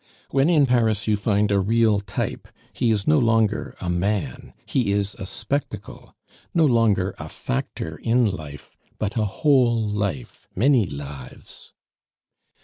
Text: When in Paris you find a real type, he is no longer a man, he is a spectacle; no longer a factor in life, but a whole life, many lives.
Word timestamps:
When 0.31 0.49
in 0.49 0.65
Paris 0.65 1.07
you 1.07 1.15
find 1.15 1.51
a 1.51 1.59
real 1.59 1.99
type, 1.99 2.47
he 2.73 2.89
is 2.89 3.05
no 3.05 3.19
longer 3.19 3.75
a 3.79 3.87
man, 3.87 4.55
he 4.65 4.91
is 4.91 5.13
a 5.19 5.27
spectacle; 5.27 6.15
no 6.55 6.65
longer 6.65 7.13
a 7.19 7.29
factor 7.29 7.97
in 7.97 8.25
life, 8.25 8.75
but 8.97 9.15
a 9.15 9.25
whole 9.25 9.87
life, 9.87 10.47
many 10.55 10.87
lives. 10.87 11.73